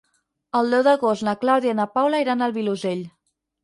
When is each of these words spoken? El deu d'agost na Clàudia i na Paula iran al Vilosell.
El 0.59 0.71
deu 0.75 0.85
d'agost 0.87 1.27
na 1.29 1.37
Clàudia 1.45 1.77
i 1.77 1.79
na 1.83 1.89
Paula 2.01 2.25
iran 2.27 2.45
al 2.49 2.61
Vilosell. 2.61 3.09